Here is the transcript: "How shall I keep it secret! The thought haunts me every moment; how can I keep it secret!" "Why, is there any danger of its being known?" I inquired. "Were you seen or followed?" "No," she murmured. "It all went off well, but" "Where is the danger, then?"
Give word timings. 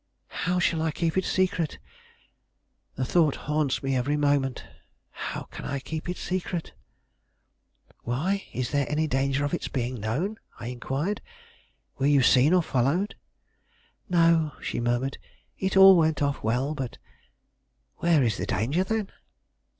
"How 0.29 0.57
shall 0.57 0.81
I 0.81 0.89
keep 0.89 1.15
it 1.15 1.25
secret! 1.25 1.77
The 2.95 3.05
thought 3.05 3.35
haunts 3.35 3.83
me 3.83 3.95
every 3.95 4.17
moment; 4.17 4.65
how 5.11 5.43
can 5.51 5.63
I 5.63 5.79
keep 5.79 6.09
it 6.09 6.17
secret!" 6.17 6.73
"Why, 8.01 8.47
is 8.51 8.71
there 8.71 8.89
any 8.89 9.05
danger 9.05 9.45
of 9.45 9.53
its 9.53 9.67
being 9.67 9.99
known?" 9.99 10.39
I 10.59 10.69
inquired. 10.69 11.21
"Were 11.99 12.07
you 12.07 12.23
seen 12.23 12.51
or 12.51 12.63
followed?" 12.63 13.13
"No," 14.09 14.53
she 14.59 14.79
murmured. 14.79 15.19
"It 15.59 15.77
all 15.77 15.95
went 15.95 16.23
off 16.23 16.41
well, 16.43 16.73
but" 16.73 16.97
"Where 17.99 18.23
is 18.23 18.37
the 18.37 18.47
danger, 18.47 18.83
then?" 18.83 19.11